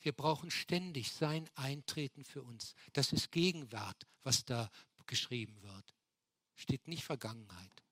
[0.00, 2.74] Wir brauchen ständig sein Eintreten für uns.
[2.92, 4.70] Das ist Gegenwart, was da
[5.06, 5.94] geschrieben wird.
[6.54, 7.82] Steht nicht Vergangenheit.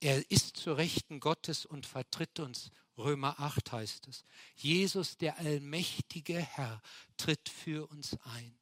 [0.00, 2.70] Er ist zur Rechten Gottes und vertritt uns.
[2.98, 4.24] Römer 8 heißt es.
[4.56, 6.82] Jesus, der allmächtige Herr,
[7.16, 8.58] tritt für uns ein.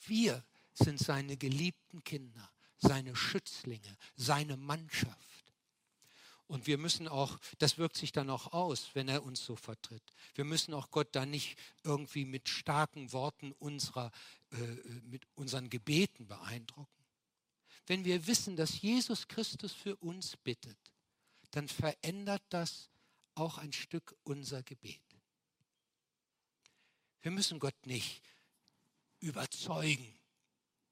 [0.00, 5.34] Wir sind seine geliebten Kinder, seine Schützlinge, seine Mannschaft.
[6.46, 10.02] Und wir müssen auch, das wirkt sich dann auch aus, wenn er uns so vertritt.
[10.34, 14.10] Wir müssen auch Gott dann nicht irgendwie mit starken Worten unserer,
[14.50, 14.56] äh,
[15.04, 17.04] mit unseren Gebeten beeindrucken.
[17.86, 20.78] Wenn wir wissen, dass Jesus Christus für uns bittet,
[21.50, 22.90] dann verändert das
[23.34, 25.00] auch ein Stück unser Gebet.
[27.22, 28.22] Wir müssen Gott nicht
[29.20, 30.18] überzeugen,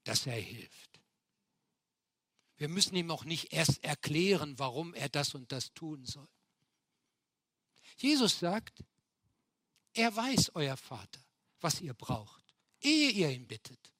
[0.05, 1.02] dass er hilft.
[2.63, 6.29] Wir müssen ihm auch nicht erst erklären, warum er das und das tun soll.
[7.97, 8.85] Jesus sagt,
[9.95, 11.21] er weiß, euer Vater,
[11.61, 13.93] was ihr braucht, ehe ihr ihn bittet.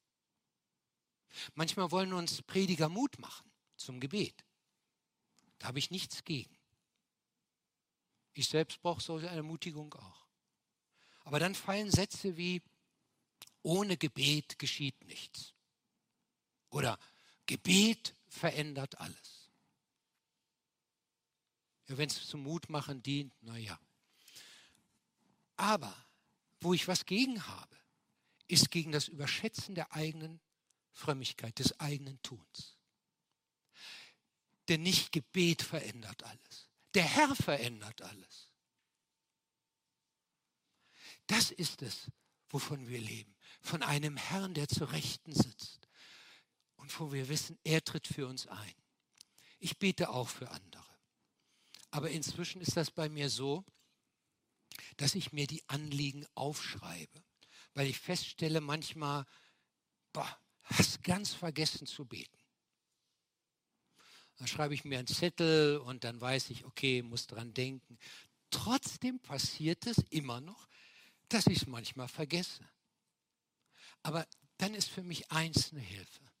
[1.55, 4.45] Manchmal wollen uns Prediger Mut machen zum Gebet.
[5.57, 6.57] Da habe ich nichts gegen.
[8.31, 10.25] Ich selbst brauche solche Ermutigung auch.
[11.25, 12.61] Aber dann fallen Sätze wie,
[13.61, 15.53] ohne Gebet geschieht nichts.
[16.69, 16.97] Oder
[17.45, 19.51] Gebet verändert alles.
[21.87, 23.79] Ja, Wenn es zum Mutmachen dient, naja.
[25.55, 25.95] Aber
[26.59, 27.77] wo ich was gegen habe,
[28.47, 30.41] ist gegen das Überschätzen der eigenen
[30.91, 32.77] Frömmigkeit, des eigenen Tuns.
[34.67, 36.69] Denn nicht Gebet verändert alles.
[36.93, 38.51] Der Herr verändert alles.
[41.27, 42.11] Das ist es,
[42.49, 43.35] wovon wir leben.
[43.61, 45.82] Von einem Herrn, der zur Rechten sitzt.
[46.83, 48.75] Und wo wir wissen, er tritt für uns ein.
[49.59, 50.83] Ich bete auch für andere.
[51.91, 53.63] Aber inzwischen ist das bei mir so,
[54.97, 57.23] dass ich mir die Anliegen aufschreibe.
[57.73, 59.25] Weil ich feststelle manchmal,
[60.11, 62.37] boah, hast ganz vergessen zu beten.
[64.35, 67.97] Dann schreibe ich mir einen Zettel und dann weiß ich, okay, muss dran denken.
[68.49, 70.67] Trotzdem passiert es immer noch,
[71.29, 72.69] dass ich es manchmal vergesse.
[74.01, 74.27] Aber
[74.57, 76.32] dann ist für mich eins eine Hilfe.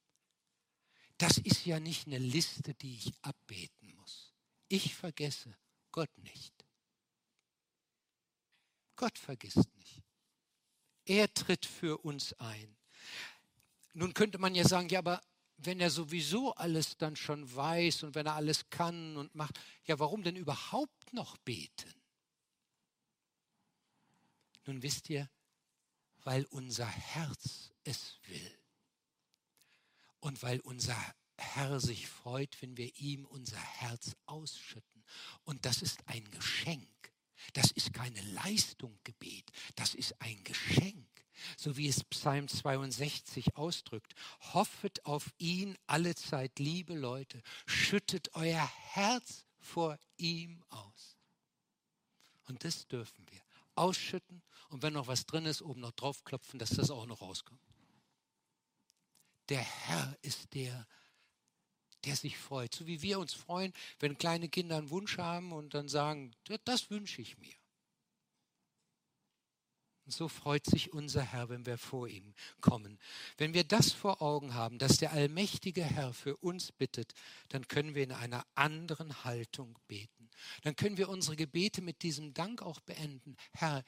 [1.23, 4.33] Das ist ja nicht eine Liste, die ich abbeten muss.
[4.67, 5.55] Ich vergesse
[5.93, 6.53] Gott nicht.
[8.97, 10.03] Gott vergisst nicht.
[11.05, 12.75] Er tritt für uns ein.
[13.93, 15.21] Nun könnte man ja sagen, ja, aber
[15.55, 19.99] wenn er sowieso alles dann schon weiß und wenn er alles kann und macht, ja,
[19.99, 21.95] warum denn überhaupt noch beten?
[24.65, 25.29] Nun wisst ihr,
[26.25, 28.62] weil unser Herz es will.
[30.23, 30.95] Und weil unser
[31.37, 35.03] Herr sich freut, wenn wir ihm unser Herz ausschütten.
[35.43, 36.87] Und das ist ein Geschenk.
[37.51, 41.05] Das ist keine Leistung Gebet, das ist ein Geschenk.
[41.57, 44.15] So wie es Psalm 62 ausdrückt.
[44.53, 47.41] Hoffet auf ihn alle Zeit, liebe Leute.
[47.65, 51.17] Schüttet euer Herz vor ihm aus.
[52.45, 53.41] Und das dürfen wir.
[53.75, 57.72] Ausschütten und wenn noch was drin ist, oben noch draufklopfen, dass das auch noch rauskommt.
[59.49, 60.87] Der Herr ist der,
[62.05, 62.73] der sich freut.
[62.73, 66.33] So wie wir uns freuen, wenn kleine Kinder einen Wunsch haben und dann sagen,
[66.65, 67.53] das wünsche ich mir.
[70.05, 72.99] Und so freut sich unser Herr, wenn wir vor ihm kommen.
[73.37, 77.13] Wenn wir das vor Augen haben, dass der allmächtige Herr für uns bittet,
[77.47, 80.29] dann können wir in einer anderen Haltung beten.
[80.63, 83.37] Dann können wir unsere Gebete mit diesem Dank auch beenden.
[83.53, 83.83] Herr,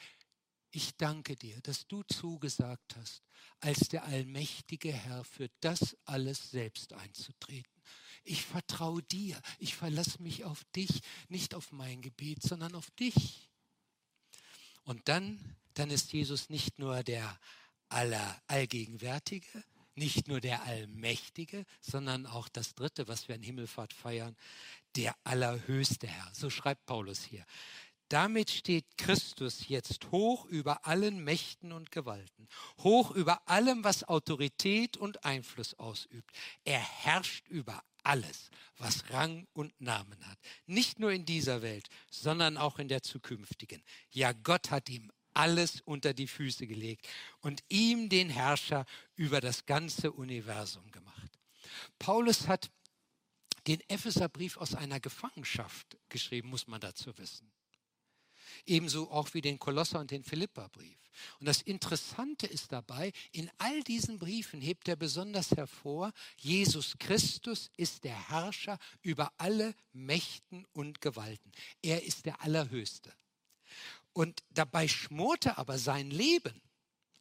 [0.76, 3.24] ich danke dir, dass du zugesagt hast,
[3.62, 7.72] als der allmächtige Herr für das alles selbst einzutreten.
[8.26, 13.50] Ich vertraue dir, ich verlasse mich auf dich, nicht auf mein Gebet, sondern auf dich.
[14.84, 15.40] Und dann,
[15.76, 17.40] dann ist Jesus nicht nur der
[17.88, 19.64] aller Allgegenwärtige,
[19.96, 24.36] nicht nur der Allmächtige, sondern auch das Dritte, was wir an Himmelfahrt feiern,
[24.96, 26.30] der Allerhöchste Herr.
[26.34, 27.46] So schreibt Paulus hier.
[28.10, 32.48] Damit steht Christus jetzt hoch über allen Mächten und Gewalten,
[32.80, 36.30] hoch über allem, was Autorität und Einfluss ausübt.
[36.64, 40.38] Er herrscht über alles, was Rang und Namen hat.
[40.68, 43.82] Nicht nur in dieser Welt, sondern auch in der zukünftigen.
[44.12, 47.08] Ja, Gott hat ihm alles unter die Füße gelegt
[47.42, 48.86] und ihm den Herrscher
[49.16, 51.40] über das ganze Universum gemacht.
[52.00, 52.72] Paulus hat
[53.68, 57.52] den Epheserbrief aus einer Gefangenschaft geschrieben, muss man dazu wissen.
[58.66, 60.98] Ebenso auch wie den Kolosser und den Philipperbrief.
[61.40, 67.70] Und das Interessante ist dabei, in all diesen Briefen hebt er besonders hervor, Jesus Christus
[67.78, 71.52] ist der Herrscher über alle Mächten und Gewalten.
[71.82, 73.14] Er ist der Allerhöchste.
[74.14, 76.62] Und dabei schmorte aber sein Leben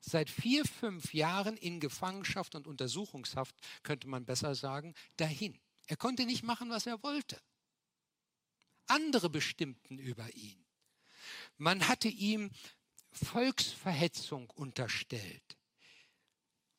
[0.01, 5.59] seit vier, fünf Jahren in Gefangenschaft und Untersuchungshaft, könnte man besser sagen, dahin.
[5.87, 7.41] Er konnte nicht machen, was er wollte.
[8.87, 10.63] Andere bestimmten über ihn.
[11.57, 12.50] Man hatte ihm
[13.12, 15.57] Volksverhetzung unterstellt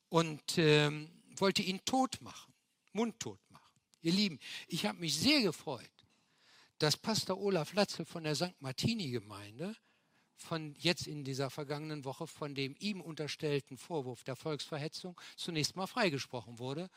[0.09, 2.53] und ähm, wollte ihn tot machen,
[2.93, 3.81] mundtot machen.
[4.01, 5.89] Ihr Lieben, ich habe mich sehr gefreut,
[6.77, 8.59] dass Pastor Olaf Latzel von der St.
[8.59, 9.75] Martini-Gemeinde
[10.35, 15.87] von jetzt in dieser vergangenen Woche von dem ihm unterstellten Vorwurf der Volksverhetzung zunächst mal
[15.87, 16.89] freigesprochen wurde.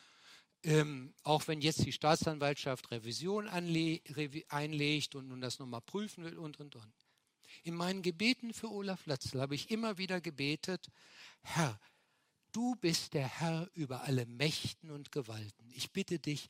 [0.65, 6.59] Ähm, auch wenn jetzt die Staatsanwaltschaft Revision einlegt und nun das nochmal prüfen will und,
[6.59, 7.08] und, und.
[7.63, 10.91] In meinen Gebeten für Olaf Latzel habe ich immer wieder gebetet,
[11.43, 11.81] Herr,
[12.53, 15.71] du bist der Herr über alle Mächten und Gewalten.
[15.73, 16.49] Ich bitte dich,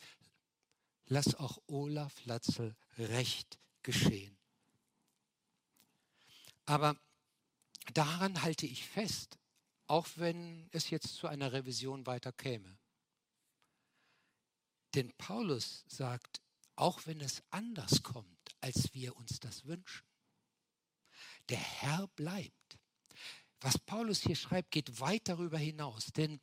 [1.06, 4.36] lass auch Olaf Latzel Recht geschehen.
[6.66, 6.96] Aber
[7.94, 9.38] daran halte ich fest,
[9.86, 12.78] auch wenn es jetzt zu einer Revision weiter käme.
[14.94, 16.42] Denn Paulus sagt,
[16.76, 20.07] auch wenn es anders kommt, als wir uns das wünschen,
[21.48, 22.78] der Herr bleibt.
[23.60, 26.06] Was Paulus hier schreibt, geht weit darüber hinaus.
[26.06, 26.40] Denn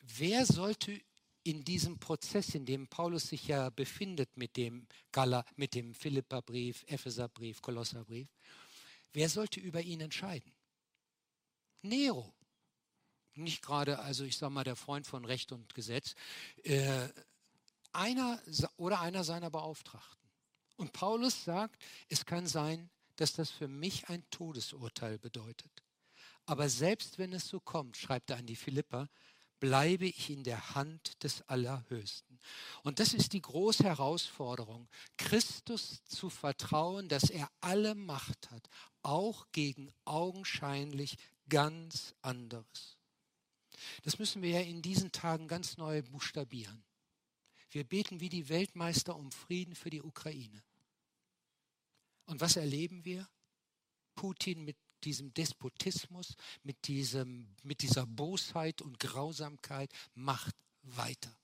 [0.00, 1.00] wer sollte
[1.42, 6.84] in diesem Prozess, in dem Paulus sich ja befindet mit dem Gala, mit dem Philipperbrief,
[6.88, 8.28] Epheserbrief, Kolosserbrief,
[9.12, 10.52] wer sollte über ihn entscheiden?
[11.82, 12.34] Nero.
[13.34, 16.14] Nicht gerade, also ich sage mal, der Freund von Recht und Gesetz,
[16.64, 17.08] äh,
[17.92, 18.42] einer
[18.76, 20.28] oder einer seiner Beauftragten.
[20.76, 25.82] Und Paulus sagt, es kann sein, dass das für mich ein Todesurteil bedeutet.
[26.46, 29.08] Aber selbst wenn es so kommt, schreibt er an die Philipper,
[29.58, 32.38] bleibe ich in der Hand des Allerhöchsten.
[32.82, 38.68] Und das ist die große Herausforderung, Christus zu vertrauen, dass er alle Macht hat,
[39.02, 41.16] auch gegen augenscheinlich
[41.48, 42.96] ganz anderes.
[44.02, 46.84] Das müssen wir ja in diesen Tagen ganz neu buchstabieren.
[47.70, 50.62] Wir beten wie die Weltmeister um Frieden für die Ukraine.
[52.26, 53.28] Und was erleben wir?
[54.14, 61.34] Putin mit diesem Despotismus, mit, diesem, mit dieser Bosheit und Grausamkeit macht weiter.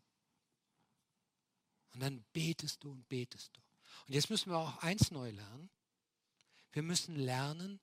[1.95, 3.61] Und dann betest du und betest du.
[4.07, 5.71] Und jetzt müssen wir auch eins neu lernen.
[6.73, 7.81] Wir müssen lernen,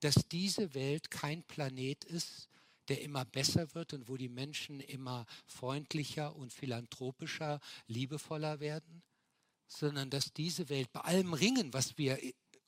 [0.00, 2.48] dass diese Welt kein Planet ist,
[2.88, 9.02] der immer besser wird und wo die Menschen immer freundlicher und philanthropischer, liebevoller werden,
[9.66, 12.18] sondern dass diese Welt bei allem Ringen, was wir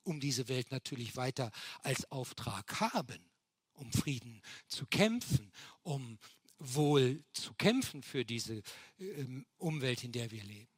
[0.03, 1.51] um diese Welt natürlich weiter
[1.83, 3.21] als Auftrag haben,
[3.75, 6.19] um Frieden zu kämpfen, um
[6.59, 8.63] wohl zu kämpfen für diese
[8.99, 9.27] äh,
[9.59, 10.73] Umwelt, in der wir leben.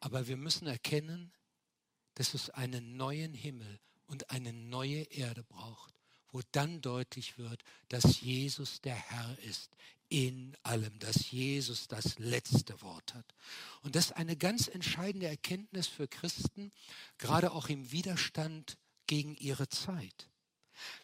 [0.00, 1.32] Aber wir müssen erkennen,
[2.14, 5.94] dass es einen neuen Himmel und eine neue Erde braucht,
[6.32, 9.70] wo dann deutlich wird, dass Jesus der Herr ist
[10.10, 13.34] in allem, dass Jesus das letzte Wort hat.
[13.82, 16.72] Und das ist eine ganz entscheidende Erkenntnis für Christen,
[17.16, 20.28] gerade auch im Widerstand gegen ihre Zeit.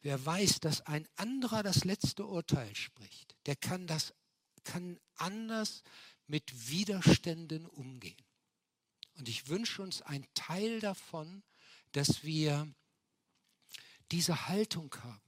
[0.03, 4.13] Wer weiß, dass ein anderer das letzte Urteil spricht, der kann das
[4.65, 5.85] kann anders
[6.27, 8.17] mit Widerständen umgehen.
[9.15, 11.45] Und ich wünsche uns ein Teil davon,
[11.93, 12.69] dass wir
[14.11, 15.26] diese Haltung haben,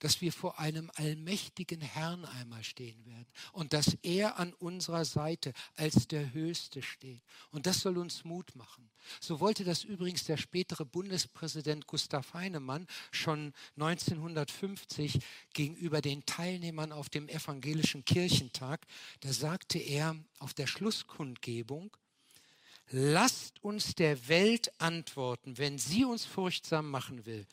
[0.00, 5.52] dass wir vor einem allmächtigen Herrn einmal stehen werden und dass er an unserer Seite
[5.76, 7.22] als der Höchste steht.
[7.50, 8.90] Und das soll uns Mut machen.
[9.20, 15.20] So wollte das übrigens der spätere Bundespräsident Gustav Heinemann schon 1950
[15.52, 18.86] gegenüber den Teilnehmern auf dem evangelischen Kirchentag.
[19.20, 21.96] Da sagte er auf der Schlusskundgebung,
[22.90, 27.46] Lasst uns der Welt antworten, wenn sie uns furchtsam machen will.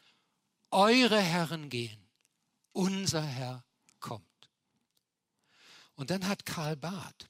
[0.72, 2.05] Eure Herren gehen,
[2.76, 3.64] unser Herr
[4.00, 4.24] kommt.
[5.96, 7.30] Und dann hat Karl Barth,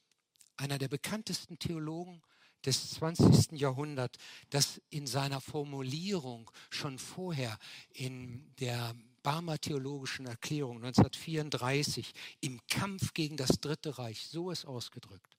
[0.56, 2.20] einer der bekanntesten Theologen
[2.64, 3.52] des 20.
[3.52, 4.18] Jahrhunderts,
[4.50, 7.58] das in seiner Formulierung schon vorher
[7.92, 15.35] in der Barmer Theologischen Erklärung 1934 im Kampf gegen das Dritte Reich so ist ausgedrückt.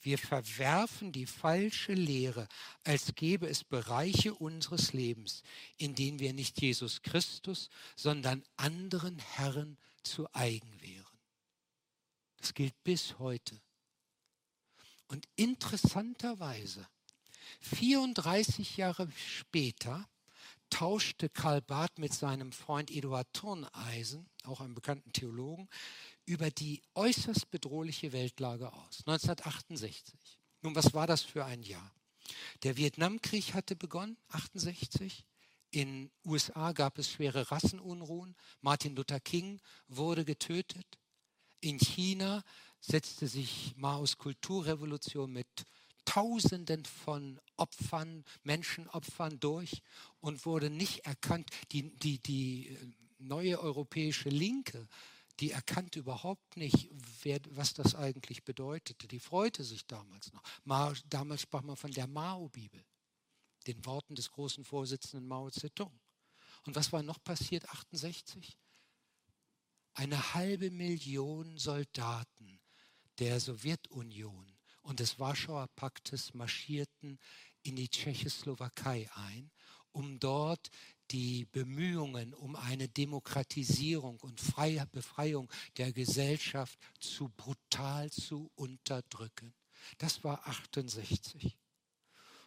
[0.00, 2.48] Wir verwerfen die falsche Lehre,
[2.84, 5.42] als gäbe es Bereiche unseres Lebens,
[5.76, 11.04] in denen wir nicht Jesus Christus, sondern anderen Herren zu eigen wären.
[12.36, 13.60] Das gilt bis heute.
[15.08, 16.86] Und interessanterweise,
[17.60, 20.08] 34 Jahre später,
[20.70, 25.68] tauschte Karl Barth mit seinem Freund Eduard Turneisen, auch einem bekannten Theologen,
[26.24, 29.00] über die äußerst bedrohliche Weltlage aus.
[29.06, 30.38] 1968.
[30.62, 31.92] Nun, was war das für ein Jahr?
[32.62, 35.24] Der Vietnamkrieg hatte begonnen, 68.
[35.70, 38.36] In USA gab es schwere Rassenunruhen.
[38.60, 40.86] Martin Luther King wurde getötet.
[41.60, 42.42] In China
[42.80, 45.66] setzte sich Maos Kulturrevolution mit
[46.08, 49.82] Tausenden von Opfern, Menschenopfern durch
[50.20, 51.50] und wurde nicht erkannt.
[51.72, 52.78] Die, die, die äh,
[53.18, 54.88] neue europäische Linke,
[55.38, 56.88] die erkannte überhaupt nicht,
[57.22, 59.06] wer, was das eigentlich bedeutete.
[59.06, 60.42] Die freute sich damals noch.
[60.64, 62.82] Ma, damals sprach man von der Mao-Bibel,
[63.66, 66.00] den Worten des großen Vorsitzenden Mao Zedong.
[66.64, 68.56] Und was war noch passiert, 68?
[69.92, 72.60] Eine halbe Million Soldaten
[73.18, 74.57] der Sowjetunion
[74.88, 77.18] und des Warschauer Paktes marschierten
[77.62, 79.50] in die Tschechoslowakei ein,
[79.92, 80.70] um dort
[81.10, 89.54] die Bemühungen um eine Demokratisierung und freie Befreiung der Gesellschaft zu brutal zu unterdrücken.
[89.98, 91.58] Das war 68.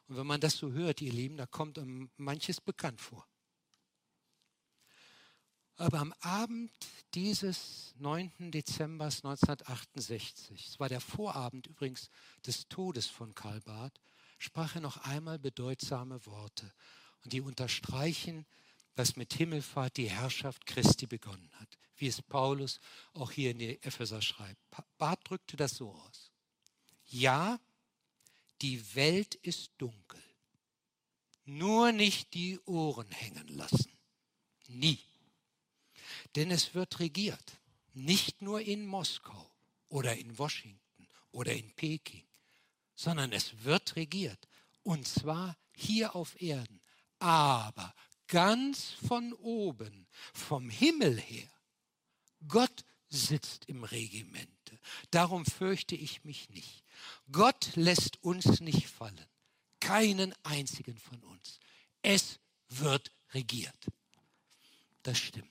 [0.07, 1.79] Und wenn man das so hört, ihr Lieben, da kommt
[2.17, 3.27] manches bekannt vor.
[5.81, 6.71] Aber am Abend
[7.15, 8.51] dieses 9.
[8.51, 12.11] Dezember 1968, es war der Vorabend übrigens
[12.45, 13.99] des Todes von Karl Barth,
[14.37, 16.71] sprach er noch einmal bedeutsame Worte.
[17.23, 18.45] Und die unterstreichen,
[18.93, 22.79] dass mit Himmelfahrt die Herrschaft Christi begonnen hat, wie es Paulus
[23.13, 24.61] auch hier in die Epheser schreibt.
[24.99, 26.31] Barth drückte das so aus.
[27.07, 27.59] Ja,
[28.61, 30.21] die Welt ist dunkel.
[31.45, 33.91] Nur nicht die Ohren hängen lassen.
[34.67, 34.99] Nie.
[36.35, 37.59] Denn es wird regiert,
[37.93, 39.51] nicht nur in Moskau
[39.89, 42.23] oder in Washington oder in Peking,
[42.95, 44.47] sondern es wird regiert.
[44.83, 46.81] Und zwar hier auf Erden,
[47.19, 47.93] aber
[48.27, 51.51] ganz von oben, vom Himmel her.
[52.47, 54.79] Gott sitzt im Regimente.
[55.11, 56.83] Darum fürchte ich mich nicht.
[57.31, 59.25] Gott lässt uns nicht fallen.
[59.79, 61.59] Keinen einzigen von uns.
[62.01, 63.87] Es wird regiert.
[65.03, 65.50] Das stimmt.